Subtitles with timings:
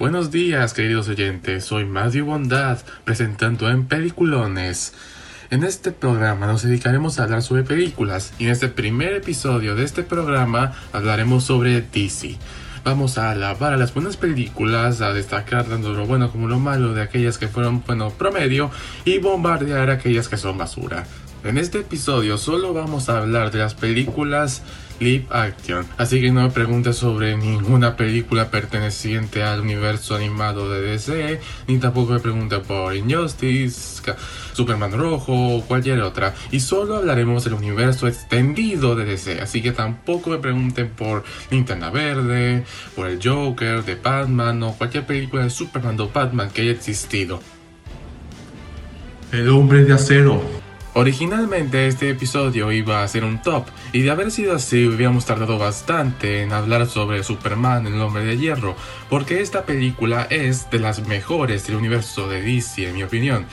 [0.00, 1.66] Buenos días, queridos oyentes.
[1.66, 4.94] Soy Matthew Bondad, presentando en Peliculones.
[5.50, 9.84] En este programa nos dedicaremos a hablar sobre películas y en este primer episodio de
[9.84, 12.38] este programa hablaremos sobre DC.
[12.82, 16.94] Vamos a alabar a las buenas películas, a destacar tanto lo bueno como lo malo
[16.94, 18.70] de aquellas que fueron, bueno, promedio
[19.04, 21.04] y bombardear aquellas que son basura.
[21.44, 24.62] En este episodio solo vamos a hablar de las películas
[25.00, 30.82] live action, así que no me preguntes sobre ninguna película perteneciente al universo animado de
[30.82, 34.02] DC, ni tampoco me preguntes por Injustice,
[34.52, 39.72] Superman Rojo o cualquier otra, y solo hablaremos del universo extendido de DC, así que
[39.72, 42.64] tampoco me pregunten por Linterna Verde,
[42.94, 47.40] por el Joker, de Batman o cualquier película de Superman o Batman que haya existido.
[49.32, 50.59] El hombre de acero.
[50.92, 55.56] Originalmente este episodio iba a ser un top, y de haber sido así hubiéramos tardado
[55.56, 58.74] bastante en hablar sobre Superman, el hombre de hierro,
[59.08, 63.46] porque esta película es de las mejores del universo de DC en mi opinión.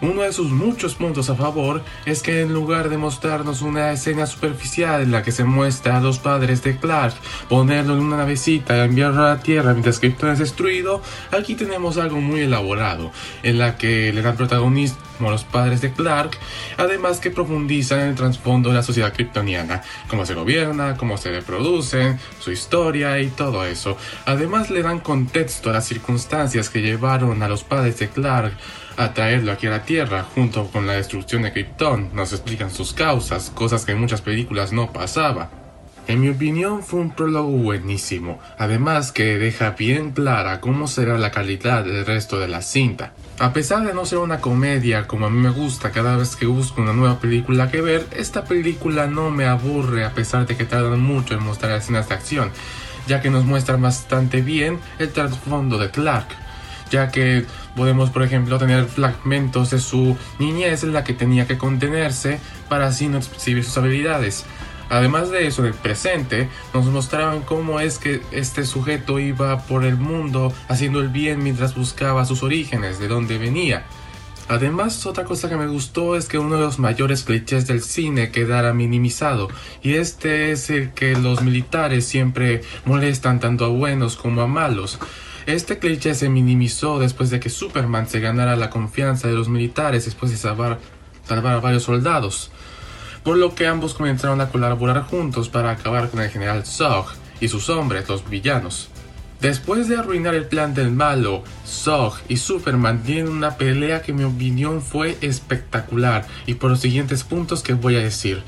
[0.00, 4.26] Uno de sus muchos puntos a favor es que en lugar de mostrarnos una escena
[4.26, 7.14] superficial en la que se muestra a los padres de Clark
[7.48, 11.98] ponerlo en una navecita y enviarlo a la Tierra mientras Krypton es destruido, aquí tenemos
[11.98, 13.12] algo muy elaborado,
[13.44, 16.36] en la que le dan protagonismo a los padres de Clark,
[16.76, 21.30] además que profundizan en el trasfondo de la sociedad kryptoniana, cómo se gobierna, cómo se
[21.30, 23.96] reproducen, su historia y todo eso.
[24.26, 28.52] Además le dan contexto a las circunstancias que llevaron a los padres de Clark
[28.96, 32.10] a traerlo aquí a la Tierra junto con la destrucción de Krypton.
[32.14, 35.61] Nos explican sus causas, cosas que en muchas películas no pasaba.
[36.08, 41.30] En mi opinión fue un prólogo buenísimo, además que deja bien clara cómo será la
[41.30, 43.12] calidad del resto de la cinta.
[43.38, 46.46] A pesar de no ser una comedia como a mí me gusta cada vez que
[46.46, 50.64] busco una nueva película que ver, esta película no me aburre a pesar de que
[50.64, 52.50] tardan mucho en mostrar escenas de acción,
[53.06, 56.28] ya que nos muestra bastante bien el trasfondo de Clark,
[56.90, 61.58] ya que podemos por ejemplo tener fragmentos de su niñez en la que tenía que
[61.58, 64.44] contenerse para así no exhibir sus habilidades.
[64.92, 69.86] Además de eso, en el presente nos mostraban cómo es que este sujeto iba por
[69.86, 73.86] el mundo haciendo el bien mientras buscaba sus orígenes, de dónde venía.
[74.48, 78.30] Además, otra cosa que me gustó es que uno de los mayores clichés del cine
[78.30, 79.48] quedara minimizado,
[79.82, 84.98] y este es el que los militares siempre molestan tanto a buenos como a malos.
[85.46, 90.04] Este cliché se minimizó después de que Superman se ganara la confianza de los militares
[90.04, 90.80] después de salvar,
[91.26, 92.50] salvar a varios soldados,
[93.22, 97.06] por lo que ambos comenzaron a colaborar juntos para acabar con el general Zog
[97.40, 98.88] y sus hombres, los villanos.
[99.40, 104.18] Después de arruinar el plan del malo, Zog y Superman tienen una pelea que en
[104.18, 108.42] mi opinión fue espectacular y por los siguientes puntos que voy a decir.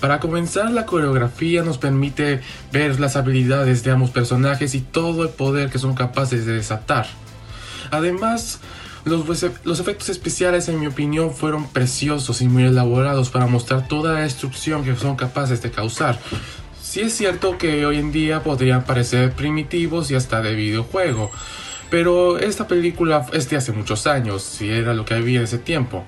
[0.00, 5.30] Para comenzar, la coreografía nos permite ver las habilidades de ambos personajes y todo el
[5.30, 7.08] poder que son capaces de desatar.
[7.90, 8.60] Además,
[9.06, 14.20] los, efectos especiales en mi opinión fueron preciosos y muy elaborados para mostrar toda la
[14.20, 16.18] destrucción que son capaces de causar.
[16.82, 21.30] Sí es cierto que hoy en día podrían parecer primitivos y hasta de videojuego,
[21.88, 25.58] pero esta película es de hace muchos años y era lo que había en ese
[25.58, 26.04] tiempo.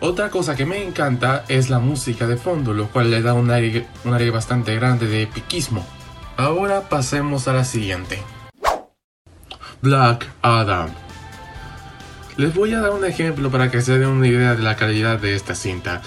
[0.00, 3.50] Otra cosa que me encanta es la música de fondo, lo cual le da un
[3.52, 5.86] aire, un aire bastante grande de epiquismo.
[6.36, 8.20] Ahora pasemos a la siguiente.
[9.80, 11.03] Black Adam.
[12.36, 15.20] Les voy a dar un ejemplo para que se den una idea de la calidad
[15.20, 16.02] de esta cinta.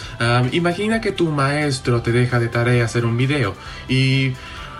[0.51, 3.55] imagina que tu maestro te deja de tarea hacer un video
[3.87, 4.33] y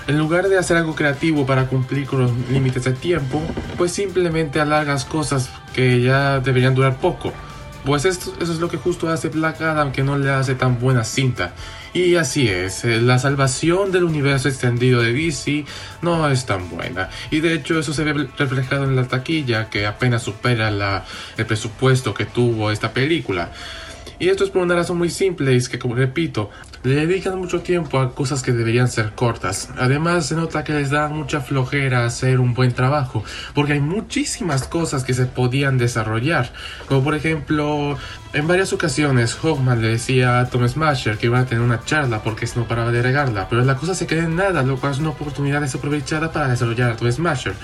[0.08, 3.42] en lugar de hacer algo creativo para cumplir con los límites de tiempo,
[3.78, 7.32] pues simplemente alargas cosas que ya deberían durar poco.
[7.88, 11.06] Pues eso es lo que justo hace Black Adam que no le hace tan buena
[11.06, 11.54] cinta.
[11.94, 15.64] Y así es, eh, la salvación del universo extendido de DC
[16.02, 17.10] no es tan buena.
[17.32, 21.06] Y de hecho eso se ve reflejado en la taquilla que apenas supera
[21.38, 23.54] el presupuesto que tuvo esta película.
[24.20, 26.50] Y esto es por una razón muy simple, es que como repito,
[26.84, 29.70] le dedican mucho tiempo a cosas que deberían ser cortas.
[29.78, 34.68] Además se nota que les da mucha flojera hacer un buen trabajo, porque hay muchísimas
[34.68, 36.52] cosas que se podían desarrollar.
[36.88, 37.98] Como por ejemplo,
[38.38, 42.22] en varias ocasiones Hawkman le decía a Tom Smasher que iba a tener una charla
[42.22, 45.00] porque no paraba de regarla, pero la cosa se queda en nada, lo cual es
[45.00, 47.56] una oportunidad desaprovechada para desarrollar a Tom Smasher.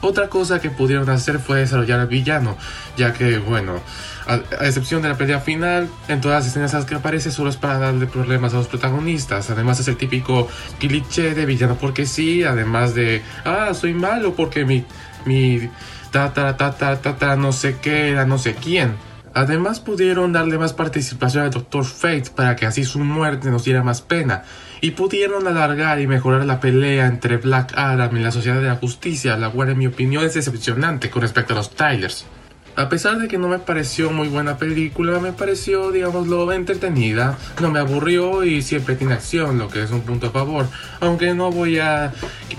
[0.00, 2.56] Otra cosa que pudieron hacer fue desarrollar al villano,
[2.96, 3.82] ya que, bueno,
[4.26, 4.36] a,
[4.66, 8.06] excepción de la pelea final, en todas las escenas que aparece solo es para darle
[8.06, 9.50] problemas a los protagonistas.
[9.50, 10.48] Además es el típico
[10.80, 14.82] cliché de villano porque sí, además de, ah, soy malo porque mi,
[15.26, 15.68] mi,
[16.10, 19.11] ta, ta, ta, ta, ta, ta, no sé qué era no sé quién.
[19.34, 23.82] Además pudieron darle más participación al Doctor Fate para que así su muerte nos diera
[23.82, 24.44] más pena.
[24.84, 28.74] y pudieron alargar y mejorar la pelea entre Black Adam y la Sociedad de la
[28.74, 32.26] Justicia, la cual en mi opinión es decepcionante con respecto a los trailers.
[32.74, 37.70] A pesar de que no me pareció muy buena película, me pareció, digámoslo, entretenida, no
[37.70, 40.66] me aburrió y siempre tiene acción, lo que es un punto a favor.
[41.00, 42.14] Aunque no voy a...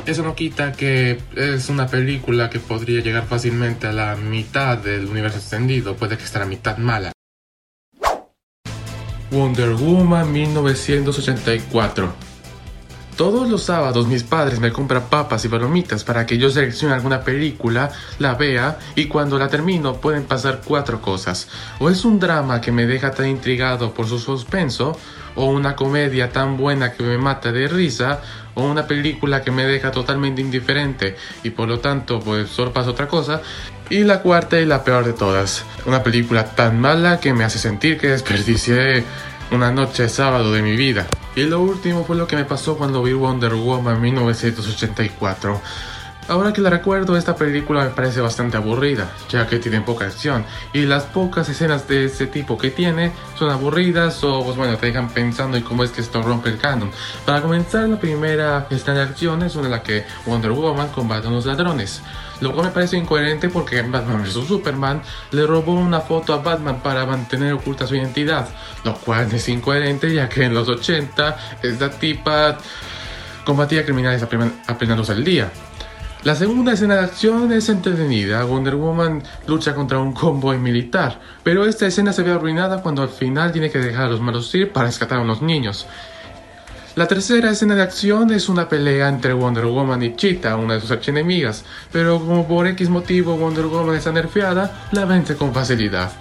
[0.06, 5.08] Eso no quita que es una película que podría llegar fácilmente a la mitad del
[5.08, 7.12] universo extendido, puede que esté a la mitad mala.
[9.32, 12.33] Wonder Woman 1984
[13.16, 17.22] todos los sábados mis padres me compran papas y palomitas para que yo seleccione alguna
[17.22, 21.48] película, la vea y cuando la termino pueden pasar cuatro cosas.
[21.80, 24.98] O es un drama que me deja tan intrigado por su suspenso,
[25.36, 28.22] o una comedia tan buena que me mata de risa,
[28.56, 33.08] o una película que me deja totalmente indiferente y por lo tanto pues solo otra
[33.08, 33.42] cosa.
[33.90, 37.60] Y la cuarta y la peor de todas, una película tan mala que me hace
[37.60, 39.04] sentir que desperdicié
[39.52, 41.08] una noche sábado de mi vida.
[41.36, 45.60] Y lo último fue lo que me pasó cuando vi Wonder Woman 1984.
[46.30, 50.46] Ahora que la recuerdo, esta película me parece bastante aburrida, ya que tiene poca acción,
[50.72, 54.86] y las pocas escenas de ese tipo que tiene son aburridas o, pues bueno, te
[54.86, 56.92] dejan pensando en cómo es que esto rompe el canon.
[57.26, 61.28] Para comenzar, la primera escena de acción es una en la que Wonder Woman combate
[61.28, 62.02] a unos ladrones.
[62.42, 65.02] Lo cual me parece incoherente porque Batman vs Superman
[65.32, 68.50] le robó una foto a Batman para mantener oculta su identidad,
[68.84, 72.58] lo cual es incoherente ya que en los 80 esta tipa
[73.46, 75.52] combatía criminales apenas al día.
[76.24, 78.46] La segunda escena de acción es entretenida.
[78.46, 83.10] Wonder Woman lucha contra un convoy militar, pero esta escena se ve arruinada cuando al
[83.10, 85.86] final tiene que dejar a los malos ir para rescatar a unos niños.
[86.96, 90.82] La tercera escena de acción es una pelea entre Wonder Woman y Cheetah, una de
[90.82, 96.12] sus archienemigas, pero como por X motivo Wonder Woman está nerfeada, la vence con facilidad.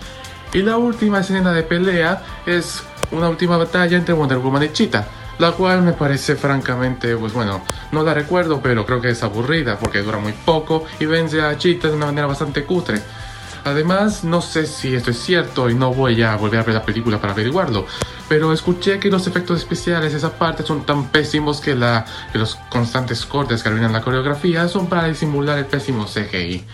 [0.55, 5.07] Y la última escena de pelea es una última batalla entre Wonder Woman y Cheetah
[5.39, 9.79] la cual me parece francamente, pues bueno, no la recuerdo, pero creo que es aburrida
[9.79, 13.01] porque dura muy poco y vence a Cheetah de una manera bastante cutre.
[13.64, 16.82] Además, no sé si esto es cierto y no voy a volver a ver la
[16.82, 17.87] película para averiguarlo,
[18.29, 22.05] pero escuché que los efectos especiales de esa parte son tan pésimos que, la,
[22.35, 26.64] los constantes cortes que arruinan la coreografía son para disimular el pésimo CGI.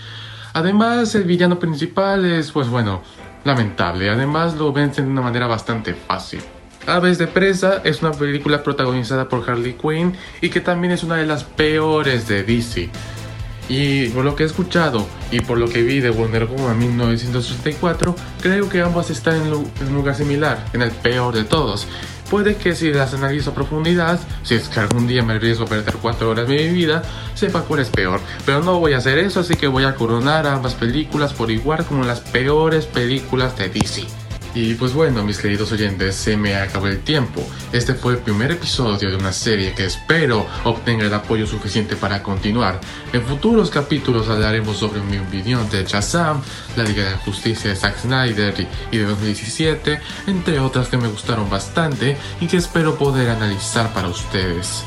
[0.55, 3.03] Además, el villano principal es, pues bueno,
[3.45, 4.09] lamentable.
[4.09, 6.41] Además, lo vencen de una manera bastante fácil.
[6.87, 11.17] Aves de Presa es una película protagonizada por Harley Quinn y que también es una
[11.17, 12.89] de las peores de DC.
[13.69, 18.15] Y por lo que he escuchado y por lo que vi de Wonder Woman 1964,
[18.41, 21.87] creo que ambas están en, un lugar similar, en el peor de todos.
[22.31, 25.69] Puede que si las analizo a profundidad, si es que algún día me arriesgo a
[25.69, 27.03] perder 4 horas de mi vida,
[27.35, 28.21] sepa cuál es peor.
[28.45, 31.87] Pero no voy a hacer eso, así que voy a coronar ambas películas por igual
[31.87, 34.28] como las peores películas de DC.
[34.61, 37.49] Y pues bueno, mis queridos oyentes, se me acabó el tiempo.
[37.73, 42.25] Este fue el primer episodio de una serie que espero obtenga el apoyo suficiente para
[42.25, 42.81] continuar.
[43.13, 46.43] En futuros capítulos hablaremos sobre mi opinión de Shazam,
[46.77, 51.07] la Liga de la Justicia de Zack Snyder y de 2017, entre otras que me
[51.07, 54.83] gustaron bastante y que espero poder analizar para ustedes.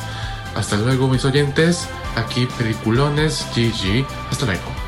[0.53, 1.87] Hasta luego mis oyentes,
[2.17, 4.80] aquí Peliculones GG, hasta luego.